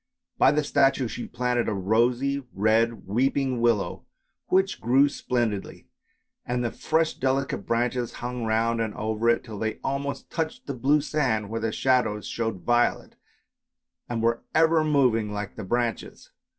[0.39, 4.07] By the statue she planted a rosy red weeping willow
[4.47, 5.89] which grew splendidly,
[6.43, 10.73] and the fresh delicate branches hung round and over it, till they almost touched the
[10.73, 13.15] blue sand where the shadows showed violet,
[14.09, 16.31] and were ever moving like the branches.